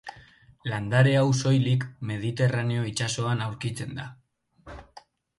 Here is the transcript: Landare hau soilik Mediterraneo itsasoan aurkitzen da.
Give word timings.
Landare 0.69 1.11
hau 1.17 1.25
soilik 1.39 1.83
Mediterraneo 2.11 2.85
itsasoan 2.93 3.43
aurkitzen 3.49 3.93
da. 3.99 4.07